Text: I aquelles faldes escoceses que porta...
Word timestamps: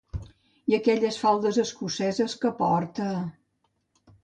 I 0.71 0.75
aquelles 0.77 1.19
faldes 1.25 1.59
escoceses 1.65 2.37
que 2.41 2.55
porta... 2.65 3.13